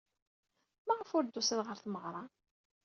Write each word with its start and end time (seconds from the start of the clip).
Maɣef 0.87 1.09
ur 1.17 1.23
d-tusid 1.25 1.59
ɣer 1.63 1.77
tmeɣra? 1.79 2.23